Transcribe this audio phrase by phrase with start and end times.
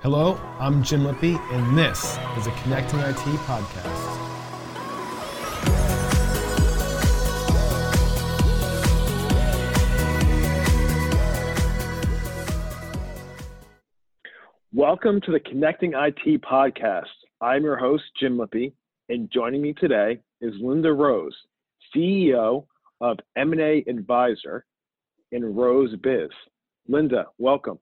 [0.00, 4.18] Hello, I'm Jim Lippie, and this is a Connecting IT podcast.
[14.72, 17.06] Welcome to the Connecting IT podcast.
[17.40, 18.74] I'm your host, Jim Lippie,
[19.08, 21.36] and joining me today is Linda Rose,
[21.92, 22.66] CEO
[23.00, 24.64] of M&A Advisor
[25.32, 26.30] in Rose Biz.
[26.86, 27.80] Linda, welcome.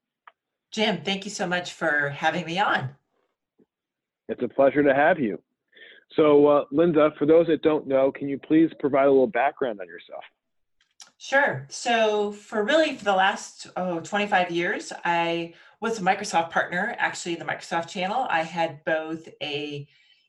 [0.77, 2.91] Jim, thank you so much for having me on.
[4.29, 5.39] It's a pleasure to have you.
[6.17, 9.81] So, uh, Linda, for those that don't know, can you please provide a little background
[9.81, 10.23] on yourself?
[11.17, 11.67] Sure.
[11.71, 17.33] So, for really for the last oh, 25 years, I was a Microsoft partner, actually
[17.33, 18.27] in the Microsoft channel.
[18.29, 19.89] I had both a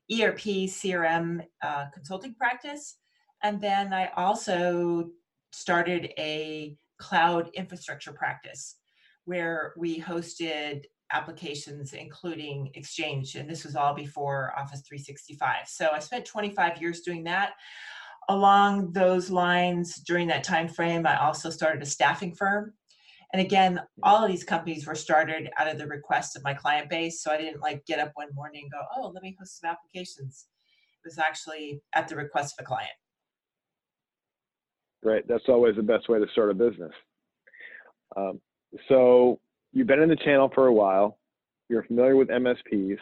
[0.09, 2.95] ERP CRM uh, consulting practice,
[3.43, 5.09] and then I also
[5.51, 8.77] started a cloud infrastructure practice
[9.27, 15.99] where we hosted applications including exchange and this was all before office 365 so i
[15.99, 17.51] spent 25 years doing that
[18.29, 22.73] along those lines during that time frame i also started a staffing firm
[23.31, 26.89] and again all of these companies were started out of the request of my client
[26.89, 29.61] base so i didn't like get up one morning and go oh let me host
[29.61, 30.47] some applications
[31.05, 32.91] it was actually at the request of a client
[35.03, 35.27] Great.
[35.27, 36.91] That's always the best way to start a business.
[38.15, 38.41] Um,
[38.87, 39.39] so
[39.71, 41.17] you've been in the channel for a while.
[41.69, 42.97] You're familiar with MSPs,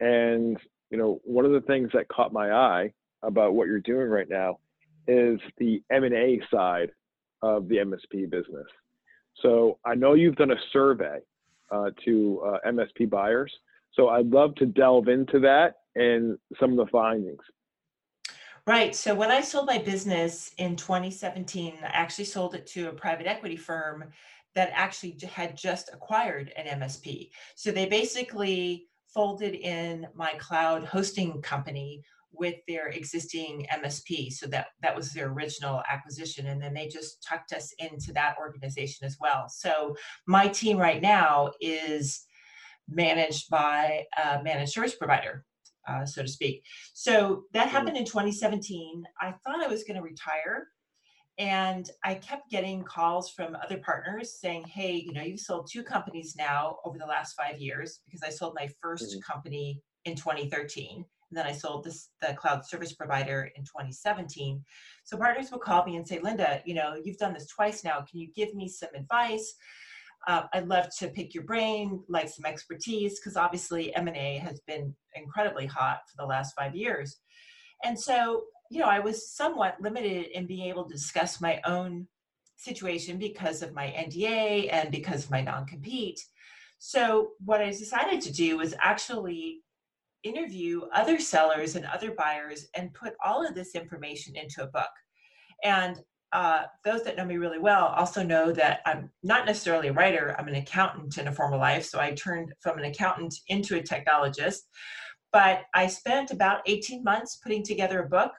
[0.00, 0.56] and
[0.90, 4.28] you know one of the things that caught my eye about what you're doing right
[4.28, 4.58] now
[5.08, 6.90] is the M&A side
[7.42, 8.66] of the MSP business.
[9.42, 11.20] So I know you've done a survey
[11.70, 13.52] uh, to uh, MSP buyers.
[13.94, 17.40] So I'd love to delve into that and some of the findings.
[18.66, 18.94] Right.
[18.94, 23.26] So when I sold my business in 2017, I actually sold it to a private
[23.26, 24.04] equity firm
[24.54, 27.30] that actually had just acquired an MSP.
[27.56, 34.32] So they basically folded in my cloud hosting company with their existing MSP.
[34.32, 38.36] So that that was their original acquisition, and then they just tucked us into that
[38.38, 39.48] organization as well.
[39.48, 42.24] So my team right now is
[42.88, 45.44] managed by a managed service provider.
[45.86, 46.62] Uh, so to speak.
[46.92, 49.04] So that happened in 2017.
[49.22, 50.68] I thought I was going to retire
[51.38, 55.84] and I kept getting calls from other partners saying, hey, you know, you've sold two
[55.84, 59.32] companies now over the last five years because I sold my 1st mm-hmm.
[59.32, 60.96] company in 2013.
[60.96, 64.64] And then I sold this the cloud service provider in 2017.
[65.04, 67.98] So partners would call me and say, Linda, you know, you've done this twice now.
[67.98, 69.54] Can you give me some advice?
[70.26, 74.94] Uh, I'd love to pick your brain, like some expertise, because obviously M&A has been
[75.14, 77.20] incredibly hot for the last five years.
[77.84, 82.06] And so you know, I was somewhat limited in being able to discuss my own
[82.56, 86.20] situation because of my NDA and because of my non compete.
[86.78, 89.60] So, what I decided to do was actually
[90.22, 94.90] interview other sellers and other buyers and put all of this information into a book.
[95.64, 96.00] And
[96.32, 100.36] uh, those that know me really well also know that I'm not necessarily a writer,
[100.38, 101.84] I'm an accountant in a former life.
[101.86, 104.60] So, I turned from an accountant into a technologist.
[105.32, 108.32] But I spent about 18 months putting together a book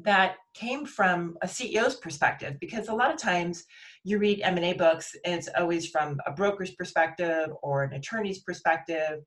[0.00, 3.64] that came from a CEO's perspective because a lot of times
[4.04, 9.20] you read M&A books and it's always from a broker's perspective or an attorney's perspective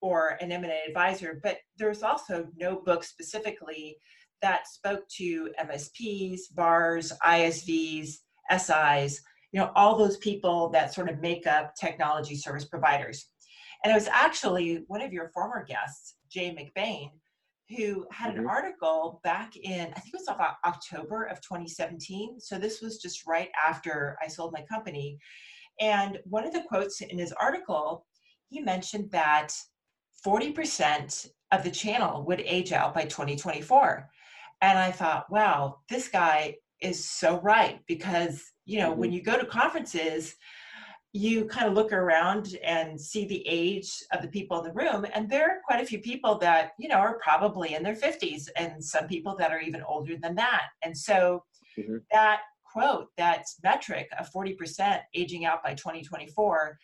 [0.00, 3.96] or an M&A advisor but there's also no book specifically
[4.42, 8.16] that spoke to MSPs, VARs, ISVs,
[8.50, 9.20] SIs,
[9.52, 13.26] you know, all those people that sort of make up technology service providers.
[13.84, 17.10] And it was actually one of your former guests, Jay McBain,
[17.76, 18.40] who had mm-hmm.
[18.40, 22.40] an article back in, I think it was about October of 2017.
[22.40, 25.18] So this was just right after I sold my company.
[25.80, 28.06] And one of the quotes in his article,
[28.48, 29.52] he mentioned that
[30.24, 34.08] 40% of the channel would age out by 2024.
[34.60, 39.00] And I thought, wow, this guy is so right because, you know, mm-hmm.
[39.00, 40.34] when you go to conferences,
[41.12, 45.04] you kind of look around and see the age of the people in the room
[45.12, 48.48] and there are quite a few people that you know are probably in their 50s
[48.56, 50.68] and some people that are even older than that.
[50.82, 51.44] And so
[51.78, 51.98] mm-hmm.
[52.12, 56.78] that quote that metric of 40% aging out by 2024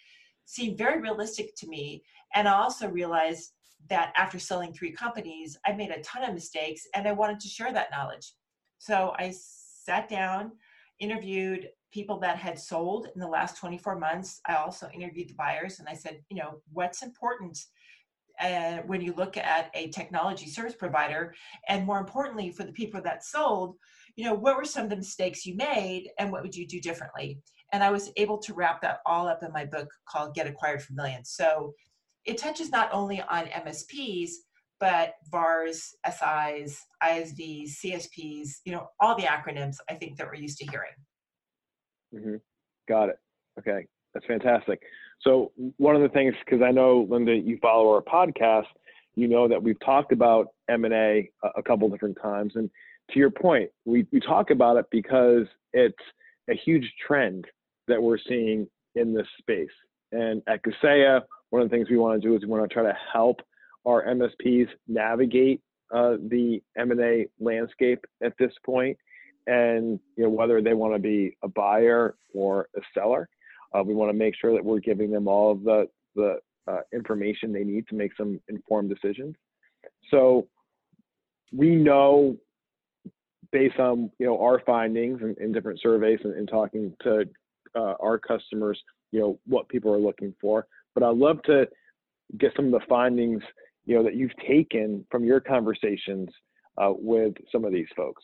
[0.44, 2.02] seemed very realistic to me.
[2.34, 3.52] And i also realized
[3.88, 7.48] that after selling three companies i made a ton of mistakes and i wanted to
[7.48, 8.34] share that knowledge.
[8.78, 10.52] So i sat down
[11.00, 14.40] interviewed people that had sold in the last 24 months.
[14.46, 17.58] I also interviewed the buyers and I said, you know, what's important
[18.40, 21.34] uh, when you look at a technology service provider?
[21.68, 23.76] And more importantly, for the people that sold,
[24.16, 26.80] you know, what were some of the mistakes you made and what would you do
[26.80, 27.40] differently?
[27.72, 30.82] And I was able to wrap that all up in my book called Get Acquired
[30.82, 31.30] for Millions.
[31.30, 31.74] So
[32.24, 34.30] it touches not only on MSPs,
[34.80, 40.58] but VARs, SIs, ISVs, CSPs, you know, all the acronyms I think that we're used
[40.58, 40.92] to hearing.
[42.14, 42.36] Mm-hmm.
[42.88, 43.18] Got it.
[43.58, 44.80] Okay, that's fantastic.
[45.20, 48.66] So one of the things, because I know Linda, you follow our podcast,
[49.16, 52.70] you know that we've talked about M&A a, a couple different times, and
[53.10, 55.96] to your point, we, we talk about it because it's
[56.48, 57.46] a huge trend
[57.88, 59.68] that we're seeing in this space.
[60.12, 62.72] And at Kaseya, one of the things we want to do is we want to
[62.72, 63.40] try to help
[63.86, 65.62] our MSPs navigate
[65.92, 68.98] uh, the M&A landscape at this point,
[69.48, 73.28] and you know whether they want to be a buyer or a seller.
[73.74, 76.80] Uh, we want to make sure that we're giving them all of the the uh,
[76.92, 79.34] information they need to make some informed decisions.
[80.10, 80.46] So
[81.52, 82.36] we know
[83.50, 87.24] based on you know our findings in, in different surveys and, and talking to
[87.74, 88.78] uh, our customers,
[89.12, 90.66] you know what people are looking for.
[90.94, 91.66] But I'd love to
[92.36, 93.42] get some of the findings
[93.86, 96.28] you know that you've taken from your conversations
[96.76, 98.22] uh, with some of these folks.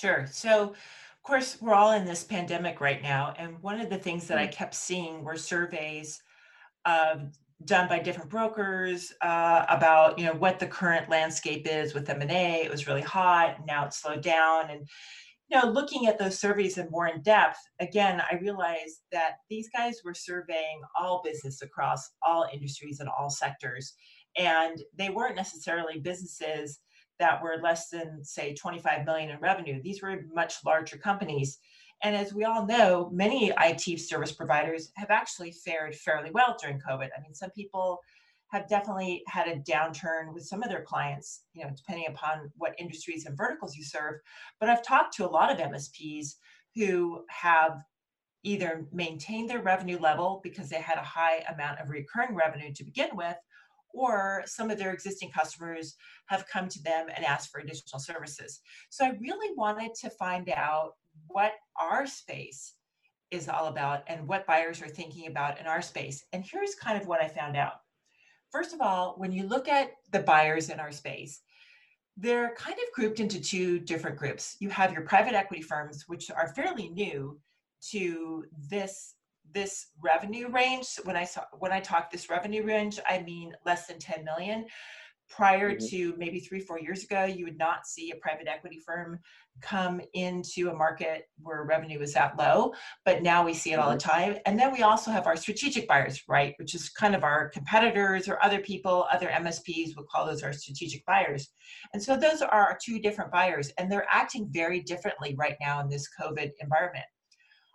[0.00, 0.26] Sure.
[0.30, 4.26] So, of course, we're all in this pandemic right now, and one of the things
[4.26, 4.52] that I mm.
[4.52, 6.20] kept seeing were surveys
[6.84, 7.16] uh,
[7.64, 12.62] done by different brokers uh, about you know what the current landscape is with M&A.
[12.64, 14.88] It was really hot, now it's slowed down, and
[15.48, 19.70] you know looking at those surveys in more in depth, again, I realized that these
[19.70, 23.94] guys were surveying all business across all industries and all sectors,
[24.36, 26.80] and they weren't necessarily businesses
[27.18, 29.80] that were less than say 25 million in revenue.
[29.82, 31.58] These were much larger companies.
[32.02, 36.80] And as we all know many it service providers have actually fared fairly well during
[36.80, 37.08] covid.
[37.16, 38.00] I mean some people
[38.48, 42.74] have definitely had a downturn with some of their clients you know depending upon what
[42.78, 44.16] industries and verticals you serve.
[44.60, 46.34] But i've talked to a lot of msps
[46.74, 47.80] who have
[48.42, 52.84] either maintained their revenue level because they had a high amount of recurring revenue to
[52.84, 53.36] begin with
[53.94, 55.96] or some of their existing customers
[56.26, 58.60] have come to them and asked for additional services.
[58.90, 60.94] So I really wanted to find out
[61.28, 62.74] what our space
[63.30, 66.24] is all about and what buyers are thinking about in our space.
[66.32, 67.80] And here's kind of what I found out.
[68.50, 71.40] First of all, when you look at the buyers in our space,
[72.16, 74.56] they're kind of grouped into two different groups.
[74.60, 77.40] You have your private equity firms, which are fairly new
[77.90, 79.14] to this
[79.52, 80.98] this revenue range.
[81.04, 84.66] When i saw when i talk this revenue range i mean less than 10 million.
[85.30, 85.86] Prior mm-hmm.
[85.86, 89.18] to maybe three four years ago you would not see a private equity firm
[89.62, 92.74] come into a market where revenue is that low
[93.04, 94.10] but now we see it all the mm-hmm.
[94.10, 94.36] time.
[94.44, 98.28] And then we also have our strategic buyers right which is kind of our competitors
[98.28, 101.50] or other people other msps would call those our strategic buyers.
[101.94, 105.80] And so those are our two different buyers and they're acting very differently right now
[105.80, 107.06] in this covid environment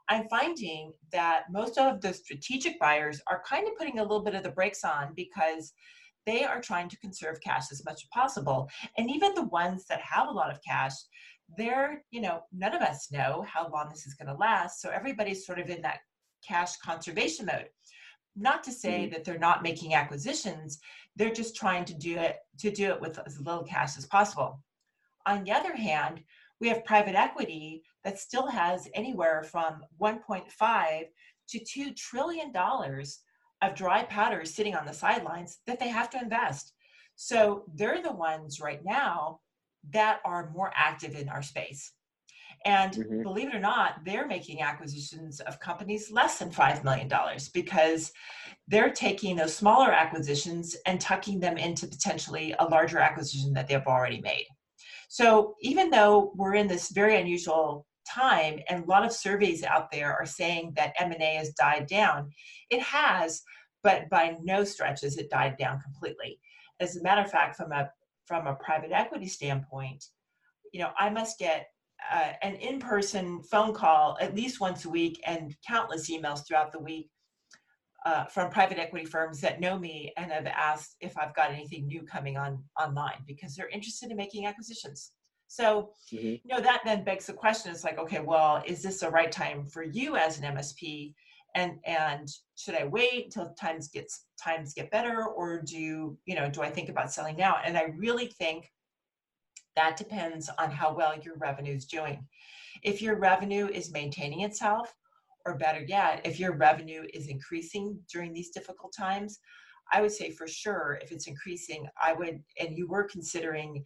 [0.10, 4.36] I'm finding that most of the strategic buyers are kind of putting a little bit
[4.36, 5.74] of the brakes on because
[6.26, 8.70] they are trying to conserve cash as much as possible.
[8.98, 10.94] And even the ones that have a lot of cash,
[11.58, 14.82] they're, you know, none of us know how long this is going to last.
[14.82, 16.00] So everybody's sort of in that
[16.48, 17.70] cash conservation mode.
[18.36, 19.14] Not to say mm-hmm.
[19.14, 20.80] that they're not making acquisitions,
[21.16, 24.64] they're just trying to do it to do it with as little cash as possible.
[25.26, 26.22] On the other hand,
[26.60, 31.04] we have private equity that still has anywhere from 1.5
[31.50, 33.20] to 2 trillion dollars
[33.62, 36.74] of dry powder sitting on the sidelines that they have to invest.
[37.16, 39.42] So they're the ones right now
[39.92, 41.92] that are more active in our space.
[42.66, 43.24] And mm-hmm.
[43.24, 47.10] believe it or not, they're making acquisitions of companies less than $5 million
[47.54, 48.12] because
[48.68, 53.88] they're taking those smaller acquisitions and tucking them into potentially a larger acquisition that they've
[53.88, 54.46] already made.
[55.10, 59.92] So even though we're in this very unusual time and a lot of surveys out
[59.92, 62.30] there are saying that M&A has died down,
[62.70, 63.42] it has,
[63.82, 66.40] but by no stretch has it died down completely.
[66.80, 67.90] As a matter of fact, from a
[68.28, 70.06] from a private equity standpoint,
[70.72, 71.66] you know, I must get
[72.14, 76.80] uh, an in-person phone call at least once a week and countless emails throughout the
[76.80, 77.10] week
[78.06, 81.88] uh, from private equity firms that know me and have asked if I've got anything
[81.88, 85.12] new coming on online because they're interested in making acquisitions.
[85.48, 86.28] So, mm-hmm.
[86.28, 89.32] you know, that then begs the question: It's like, okay, well, is this the right
[89.32, 91.14] time for you as an MSP?
[91.56, 96.50] And and should I wait until times gets times get better, or do you know
[96.50, 97.58] do I think about selling now?
[97.66, 98.70] And I really think
[99.76, 102.28] that depends on how well your revenue is doing.
[102.84, 104.94] If your revenue is maintaining itself,
[105.46, 109.40] or better yet, if your revenue is increasing during these difficult times,
[109.92, 113.84] I would say for sure, if it's increasing, I would, and you were considering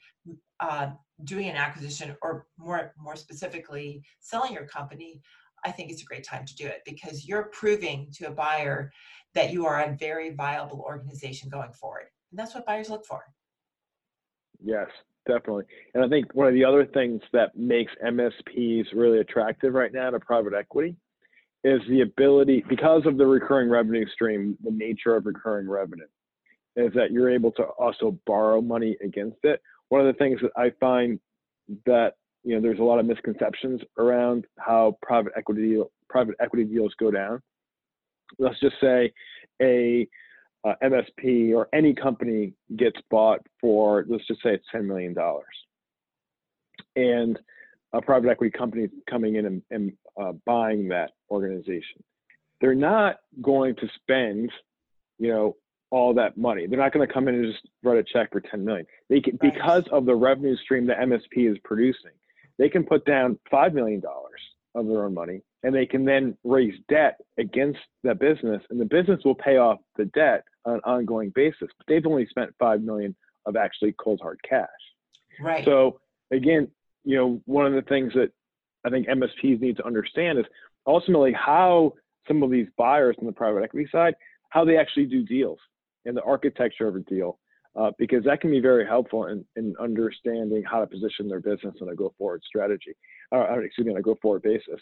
[0.60, 0.91] uh,
[1.24, 5.22] doing an acquisition or more, more specifically, selling your company,
[5.65, 8.91] I think it's a great time to do it because you're proving to a buyer
[9.33, 12.07] that you are a very viable organization going forward.
[12.31, 13.24] And that's what buyers look for.
[14.62, 14.88] Yes,
[15.25, 15.65] definitely.
[15.93, 20.10] And I think one of the other things that makes MSPs really attractive right now
[20.10, 20.95] to private equity
[21.63, 26.08] is the ability, because of the recurring revenue stream, the nature of recurring revenue,
[26.75, 29.62] is that you're able to also borrow money against it.
[29.89, 31.20] One of the things that I find
[31.86, 35.79] that you know there's a lot of misconceptions around how private equity
[36.10, 37.41] private equity deals go down.
[38.39, 39.13] Let's just say
[39.62, 40.08] a
[40.65, 45.46] uh, MSP or any company gets bought for let's just say it's ten million dollars,
[46.96, 47.39] and
[47.93, 52.03] a private equity company coming in and, and uh, buying that organization.
[52.62, 54.51] They're not going to spend,
[55.20, 55.55] you know,
[55.89, 56.65] all that money.
[56.65, 58.86] They're not going to come in and just write a check for 10 million.
[59.10, 59.53] They can, right.
[59.53, 62.12] because of the revenue stream that MSP is producing,
[62.58, 64.01] they can put down $5 million
[64.75, 68.86] of their own money and they can then raise debt against that business and the
[68.86, 71.70] business will pay off the debt on an ongoing basis.
[71.77, 73.15] But they've only spent 5 million
[73.46, 74.67] of actually cold hard cash.
[75.39, 75.65] Right.
[75.65, 76.00] So
[76.32, 76.70] again,
[77.03, 78.32] you know, one of the things that
[78.85, 80.45] I think MSPs need to understand is
[80.85, 81.93] ultimately how
[82.27, 84.15] some of these buyers on the private equity side,
[84.49, 85.59] how they actually do deals
[86.05, 87.39] and the architecture of a deal,
[87.75, 91.75] uh, because that can be very helpful in, in understanding how to position their business
[91.81, 92.93] on a go forward strategy,
[93.31, 94.79] or uh, excuse me, on a go forward basis.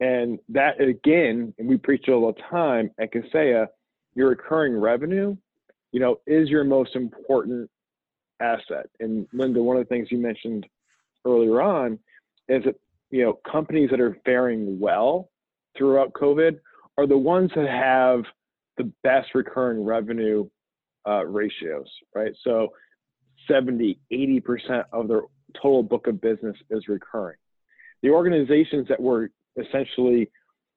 [0.00, 3.68] And that again, and we preach all the time at Kaseya,
[4.14, 5.36] your recurring revenue,
[5.92, 7.70] you know, is your most important
[8.40, 8.86] asset.
[9.00, 10.66] And Linda, one of the things you mentioned
[11.24, 11.98] earlier on
[12.48, 12.76] is that
[13.14, 15.30] you know companies that are faring well
[15.78, 16.58] throughout COVID
[16.98, 18.24] are the ones that have
[18.76, 20.48] the best recurring revenue
[21.06, 22.32] uh, ratios, right?
[22.42, 22.70] So
[23.46, 25.22] 70, 80% of their
[25.62, 27.36] total book of business is recurring.
[28.02, 30.28] The organizations that were essentially,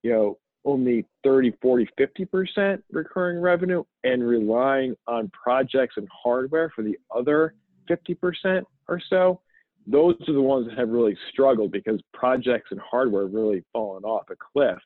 [0.04, 6.84] you know, only 30, 40, 50% recurring revenue and relying on projects and hardware for
[6.84, 7.56] the other
[7.90, 9.42] 50% or so,
[9.88, 14.04] those are the ones that have really struggled because projects and hardware have really fallen
[14.04, 14.78] off a cliff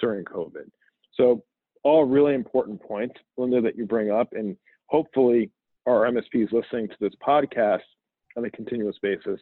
[0.00, 0.68] during COVID.
[1.14, 1.44] So
[1.84, 5.50] all really important points, Linda, that you bring up, and hopefully
[5.86, 7.80] our MSPs listening to this podcast
[8.36, 9.40] on a continuous basis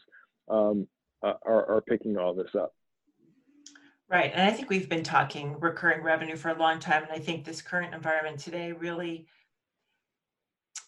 [0.49, 0.87] um,
[1.23, 2.75] uh, are, are picking all this up.
[4.11, 4.31] Right.
[4.35, 7.03] And I think we've been talking recurring revenue for a long time.
[7.03, 9.27] And I think this current environment today really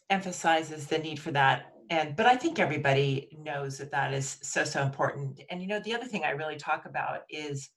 [0.09, 4.65] emphasizes the need for that and but i think everybody knows that that is so
[4.65, 5.41] so important.
[5.51, 7.69] And you know the other thing i really talk about is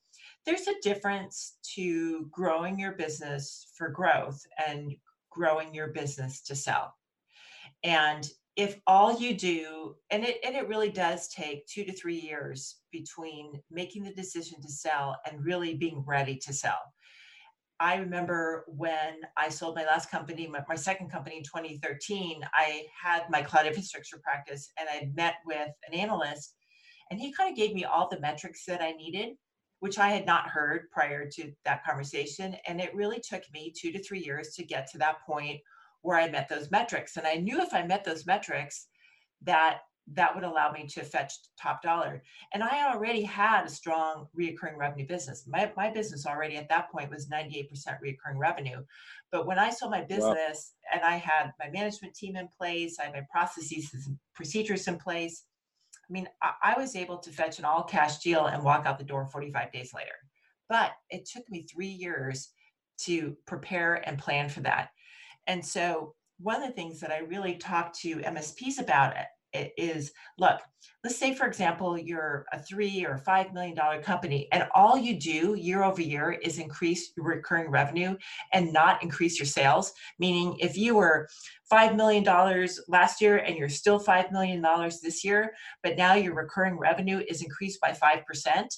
[0.46, 4.94] there's a difference to growing your business for growth and
[5.30, 6.94] growing your business to sell.
[7.84, 12.16] And if all you do and it and it really does take 2 to 3
[12.16, 16.80] years between making the decision to sell and really being ready to sell
[17.80, 22.86] I remember when I sold my last company, my, my, second company in 2013, I
[23.02, 26.56] had my cloud infrastructure practice and I met with an analyst
[27.12, 29.36] and he kind of gave me all the metrics that I needed,
[29.80, 32.56] which I had not heard prior to that conversation.
[32.68, 35.60] And it really took me two to three years to get to that point
[36.02, 37.18] where I met those metrics.
[37.18, 38.88] And I knew if I met those metrics,
[39.44, 39.80] that
[40.12, 42.22] that would allow me to fetch top dollar.
[42.54, 45.46] And I already had a strong reoccurring revenue business.
[45.48, 47.70] My, my business already at that point was 98%
[48.04, 48.84] reoccurring revenue.
[49.32, 50.94] But when I sold my business wow.
[50.94, 54.98] and I had my management team in place, I had my processes and procedures in
[54.98, 55.44] place,
[56.10, 58.98] I mean, I, I was able to fetch an all cash deal and walk out
[58.98, 60.12] the door 45 days later.
[60.68, 62.50] But it took me three years
[63.02, 64.90] to prepare and plan for that.
[65.48, 69.16] And so one of the things that I really talk to MSPs about
[69.54, 70.60] is look
[71.04, 75.20] let's say for example you're a three or five million dollar company and all you
[75.20, 78.16] do year over year is increase your recurring revenue
[78.54, 81.28] and not increase your sales meaning if you were
[81.70, 85.52] five million dollars last year and you're still five million dollars this year
[85.84, 88.74] but now your recurring revenue is increased by five percent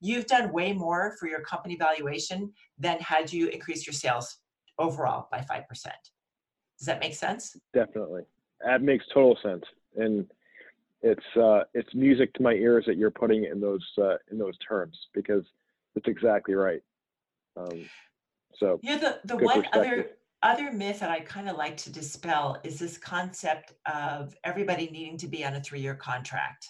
[0.00, 4.38] you've done way more for your company valuation than had you increased your sales
[4.78, 5.64] overall by 5%.
[5.68, 7.56] Does that make sense?
[7.74, 8.22] Definitely.
[8.64, 9.64] That makes total sense
[9.96, 10.26] and
[11.02, 14.56] it's uh, it's music to my ears that you're putting in those uh, in those
[14.58, 15.44] terms because
[15.94, 16.82] it's exactly right.
[17.56, 17.88] Um,
[18.54, 20.10] so yeah, the the one other
[20.42, 25.16] other myth that I kind of like to dispel is this concept of everybody needing
[25.18, 26.68] to be on a three year contract,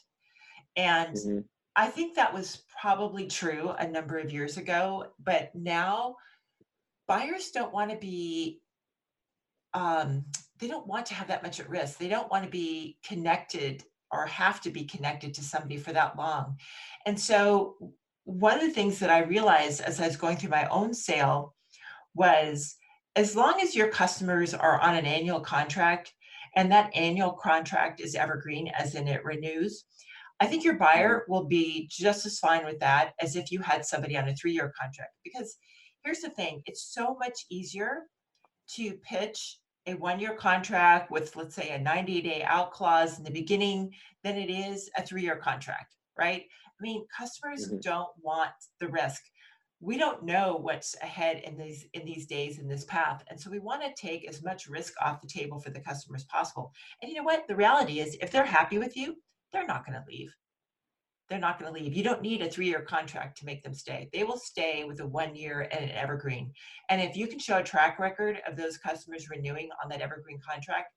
[0.77, 1.39] and mm-hmm.
[1.77, 6.17] I think that was probably true a number of years ago, but now
[7.09, 8.61] buyers don't want to be
[9.75, 10.25] um,
[10.61, 11.99] they don't want to have that much at risk.
[11.99, 16.17] They don't want to be connected or have to be connected to somebody for that
[16.17, 16.57] long.
[17.07, 17.77] And so
[18.25, 21.55] one of the things that I realized as I was going through my own sale
[22.15, 22.77] was
[23.17, 26.13] as long as your customers are on an annual contract
[26.57, 29.85] and that annual contract is evergreen, as in it renews,
[30.41, 31.33] I think your buyer mm-hmm.
[31.33, 34.53] will be just as fine with that as if you had somebody on a three
[34.53, 35.13] year contract.
[35.23, 35.57] Because
[36.05, 38.07] here's the thing it's so much easier
[38.75, 43.25] to pitch a one year contract with, let's say, a 90 day out clause in
[43.25, 46.43] the beginning than it is a three year contract, right?
[46.43, 47.81] I mean, customers mm-hmm.
[47.81, 49.23] don't want the risk.
[49.83, 53.51] We don't know what's ahead in these in these days in this path, and so
[53.51, 56.71] we want to take as much risk off the table for the customer as possible.
[57.01, 57.49] And you know what?
[57.49, 59.17] The reality is, if they're happy with you,
[59.53, 60.35] they're not going to leave.
[61.31, 61.95] They're not going to leave.
[61.95, 64.11] You don't need a three year contract to make them stay.
[64.13, 66.53] They will stay with a one year and an evergreen.
[66.89, 70.41] And if you can show a track record of those customers renewing on that evergreen
[70.47, 70.93] contract,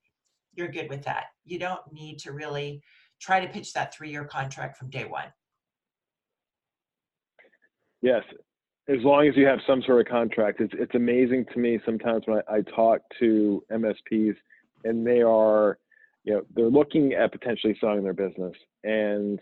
[0.56, 1.26] you're good with that.
[1.46, 2.82] You don't need to really
[3.22, 5.28] try to pitch that three year contract from day one.
[8.02, 8.24] Yes,
[8.90, 10.62] as long as you have some sort of contract.
[10.62, 14.36] It's it's amazing to me sometimes when I, I talk to MSPs
[14.84, 15.78] and they are,
[16.24, 19.40] you know, they're looking at potentially selling their business, and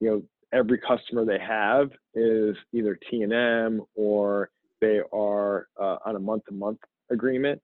[0.00, 0.22] you know,
[0.54, 6.20] every customer they have is either T and M or they are uh, on a
[6.20, 6.78] month-to-month
[7.10, 7.60] agreement,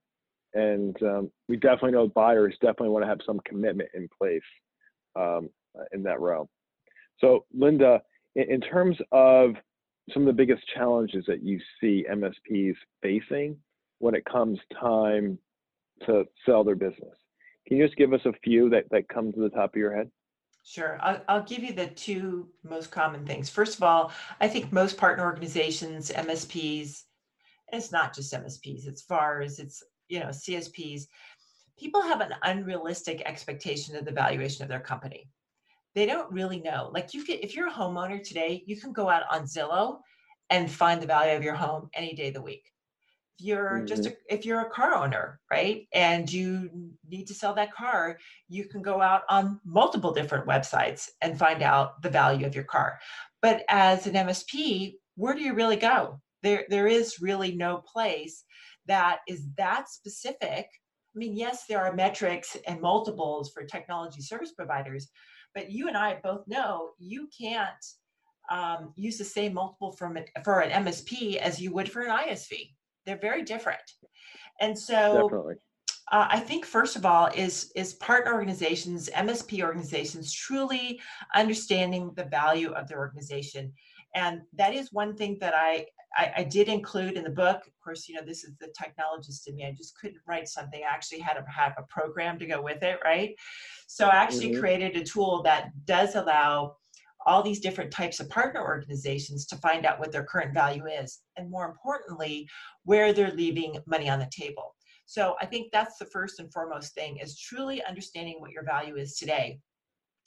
[0.55, 4.43] and um, we definitely know buyers definitely want to have some commitment in place
[5.17, 5.49] um,
[5.93, 6.49] in that realm.
[7.19, 8.01] So, Linda,
[8.35, 9.55] in, in terms of
[10.13, 13.57] some of the biggest challenges that you see MSPs facing
[13.99, 15.39] when it comes time
[16.07, 17.15] to sell their business.
[17.67, 19.95] Can you just give us a few that, that come to the top of your
[19.95, 20.11] head?
[20.63, 20.99] Sure.
[21.01, 23.49] I'll, I'll give you the two most common things.
[23.49, 27.03] First of all, I think most partner organizations, MSPs,
[27.73, 31.05] and it's not just MSPs, it's VARs, it's you know CSPs.
[31.79, 35.29] People have an unrealistic expectation of the valuation of their company
[35.95, 36.91] they don't really know.
[36.93, 39.99] Like you can, if you're a homeowner today, you can go out on Zillow
[40.49, 42.65] and find the value of your home any day of the week.
[43.41, 43.87] You're mm-hmm.
[43.87, 46.71] just a, if you're a car owner, right, and you
[47.09, 48.19] need to sell that car,
[48.49, 52.65] you can go out on multiple different websites and find out the value of your
[52.65, 52.99] car.
[53.43, 56.21] But as an MSP, where do you really go?
[56.43, 58.45] There, there is really no place
[58.87, 60.67] that is that specific.
[61.15, 65.09] I mean, yes, there are metrics and multiples for technology service providers,
[65.55, 67.85] but you and I both know you can't
[68.51, 72.71] um, use the same multiple from for an MSP as you would for an ISV.
[73.07, 73.81] They're very different.
[74.61, 75.31] And so
[76.13, 81.01] uh, I think first of all is is partner organizations, MSP organizations truly
[81.35, 83.73] understanding the value of their organization.
[84.15, 85.87] And that is one thing that I,
[86.17, 87.59] I, I did include in the book.
[87.59, 89.65] Of course, you know, this is the technologist in me.
[89.65, 90.83] I just couldn't write something.
[90.83, 93.37] I actually had to have a program to go with it, right?
[93.87, 94.61] So I actually mm-hmm.
[94.61, 96.77] created a tool that does allow
[97.27, 101.21] all these different types of partner organizations to find out what their current value is
[101.37, 102.49] and more importantly
[102.85, 104.75] where they're leaving money on the table
[105.07, 108.97] so i think that's the first and foremost thing is truly understanding what your value
[108.97, 109.59] is today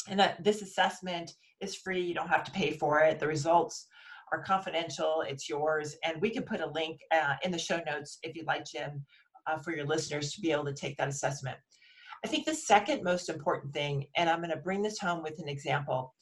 [0.10, 3.88] and that this assessment is free you don't have to pay for it the results
[4.32, 8.20] are confidential it's yours and we can put a link uh, in the show notes
[8.24, 9.04] if you'd like jim
[9.48, 11.58] uh, for your listeners to be able to take that assessment
[12.24, 15.40] I think the second most important thing, and I'm going to bring this home with
[15.40, 16.14] an example.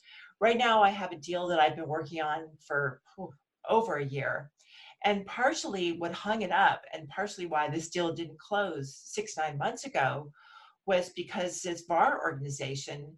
[0.42, 3.00] Right now, I have a deal that I've been working on for
[3.70, 4.50] over a year.
[5.06, 9.60] And partially what hung it up, and partially why this deal didn't close six, nine
[9.60, 10.32] months ago,
[10.88, 13.18] was because this VAR organization,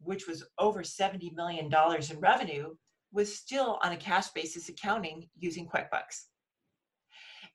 [0.00, 2.74] which was over $70 million in revenue,
[3.12, 6.26] was still on a cash basis accounting using QuickBooks.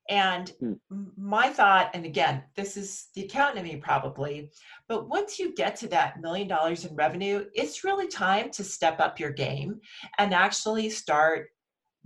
[0.09, 0.73] And hmm.
[1.17, 4.51] my thought, and again, this is the accountant in me probably,
[4.87, 8.99] but once you get to that million dollars in revenue, it's really time to step
[8.99, 9.79] up your game
[10.19, 11.47] and actually start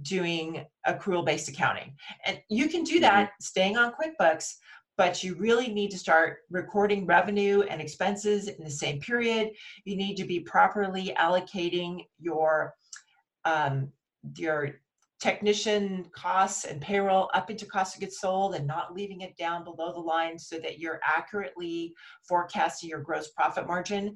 [0.02, 1.94] doing accrual based accounting.
[2.26, 3.42] And you can do that mm-hmm.
[3.42, 4.54] staying on QuickBooks,
[4.98, 9.52] but you really need to start recording revenue and expenses in the same period.
[9.86, 12.74] You need to be properly allocating your
[13.46, 13.92] um,
[14.36, 14.82] your
[15.20, 19.64] technician costs and payroll up into cost of goods sold and not leaving it down
[19.64, 21.94] below the line so that you're accurately
[22.28, 24.16] forecasting your gross profit margin.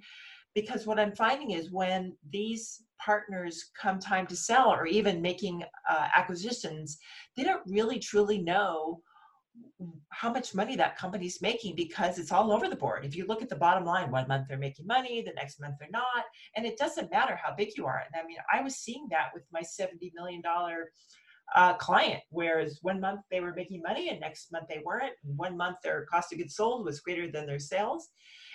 [0.55, 5.63] Because what I'm finding is when these partners come time to sell or even making
[5.89, 6.99] uh, acquisitions,
[7.35, 9.01] they don't really truly know
[10.09, 13.05] how much money that company's making because it's all over the board.
[13.05, 15.75] If you look at the bottom line, one month they're making money, the next month
[15.79, 16.23] they're not,
[16.55, 18.03] and it doesn't matter how big you are.
[18.05, 20.41] And I mean, I was seeing that with my $70 million
[21.55, 25.13] uh, client, whereas one month they were making money and next month they weren't.
[25.23, 28.09] One month their cost of goods sold was greater than their sales.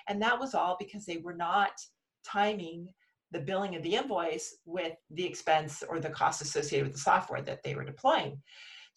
[0.08, 1.72] And that was all because they were not
[2.24, 2.88] timing
[3.30, 7.42] the billing of the invoice with the expense or the cost associated with the software
[7.42, 8.40] that they were deploying.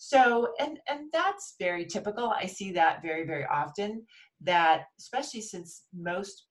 [0.03, 2.33] So, and and that's very typical.
[2.35, 4.03] I see that very very often.
[4.41, 6.47] That especially since most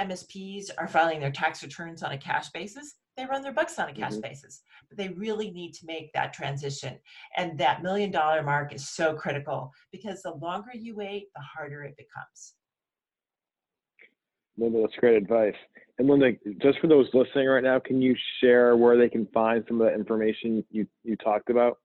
[0.00, 3.90] MSPs are filing their tax returns on a cash basis, they run their books on
[3.90, 4.22] a cash mm-hmm.
[4.22, 4.62] basis.
[4.88, 6.96] But they really need to make that transition.
[7.36, 11.82] And that million dollar mark is so critical because the longer you wait, the harder
[11.82, 12.54] it becomes.
[14.56, 15.54] Linda, that's great advice.
[15.98, 19.62] And Linda, just for those listening right now, can you share where they can find
[19.68, 21.76] some of the information you, you talked about?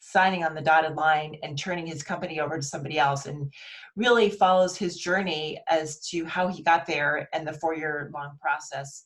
[0.00, 3.52] signing on the dotted line and turning his company over to somebody else and
[3.96, 8.36] really follows his journey as to how he got there and the four year long
[8.40, 9.04] process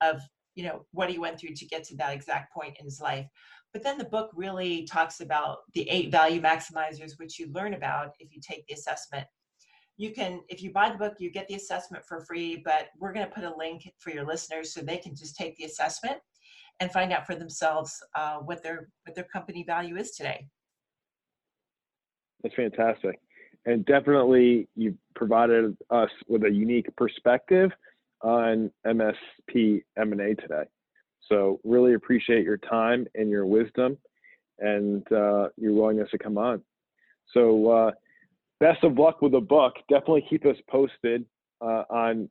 [0.00, 0.20] of
[0.54, 3.26] you know what he went through to get to that exact point in his life.
[3.72, 8.14] But then the book really talks about the eight value maximizers which you learn about
[8.18, 9.26] if you take the assessment.
[9.98, 13.12] You can if you buy the book you get the assessment for free but we're
[13.12, 16.18] going to put a link for your listeners so they can just take the assessment
[16.80, 20.46] and find out for themselves uh, what their what their company value is today.
[22.42, 23.20] That's fantastic,
[23.66, 27.70] and definitely you provided us with a unique perspective
[28.22, 30.64] on MSP M&A today.
[31.28, 33.96] So really appreciate your time and your wisdom
[34.58, 36.62] and uh, your willingness to come on.
[37.32, 37.90] So uh,
[38.58, 39.74] best of luck with the book.
[39.88, 41.24] Definitely keep us posted
[41.60, 42.28] uh, on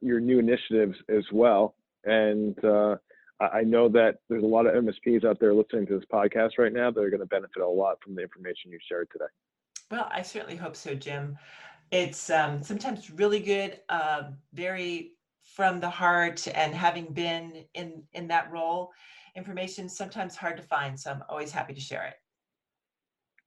[0.00, 1.74] your new initiatives as well.
[2.04, 2.96] And uh,
[3.40, 6.72] I know that there's a lot of MSPs out there listening to this podcast right
[6.72, 9.26] now that are going to benefit a lot from the information you shared today.
[9.90, 11.38] Well, I certainly hope so, Jim.
[11.92, 18.28] It's um, sometimes really good, uh, very from the heart, and having been in in
[18.28, 18.90] that role,
[19.34, 20.98] information sometimes hard to find.
[20.98, 22.14] So I'm always happy to share it.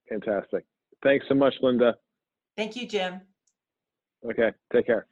[0.09, 0.65] Fantastic.
[1.03, 1.95] Thanks so much, Linda.
[2.57, 3.21] Thank you, Jim.
[4.25, 4.51] Okay.
[4.73, 5.07] Take care.